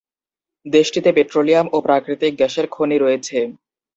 দেশটিতে 0.65 1.09
পেট্রোলিয়াম 1.13 1.67
ও 1.71 1.77
প্রাকৃতিক 1.87 2.31
গ্যাসের 2.39 2.65
খনি 2.67 2.97
রয়েছে। 2.99 3.37